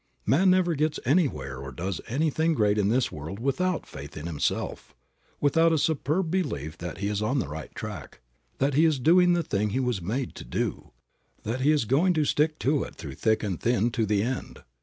[0.25, 4.25] No man ever gets anywhere or does anything great in this world without faith in
[4.25, 4.95] himself,
[5.39, 8.19] without a superb belief that he is on the right track,
[8.57, 10.89] that he is doing the thing he was made to do,
[11.43, 14.63] that he is going to stick to it through thick and thin to the end.